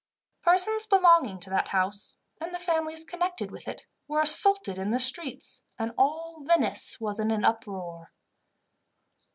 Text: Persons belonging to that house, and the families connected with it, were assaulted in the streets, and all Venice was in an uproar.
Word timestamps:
Persons 0.41 0.87
belonging 0.87 1.39
to 1.41 1.51
that 1.51 1.67
house, 1.67 2.17
and 2.39 2.51
the 2.55 2.59
families 2.59 3.03
connected 3.03 3.51
with 3.51 3.67
it, 3.67 3.85
were 4.07 4.19
assaulted 4.19 4.79
in 4.79 4.89
the 4.89 4.99
streets, 4.99 5.61
and 5.77 5.93
all 5.95 6.43
Venice 6.43 6.99
was 6.99 7.19
in 7.19 7.29
an 7.29 7.45
uproar. 7.45 8.09